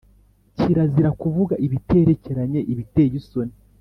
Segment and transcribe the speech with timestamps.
[0.57, 3.53] kirazira kuvuga ibiterekeranye, ibiteye isoni